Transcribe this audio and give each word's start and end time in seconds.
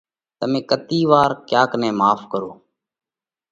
تمي 0.39 0.61
ڪتي 0.69 0.99
وار 1.11 1.31
ڪياڪ 1.49 1.71
نئہ 1.81 1.89
ماڦ 1.99 2.19
ڪريوه؟ 2.31 2.55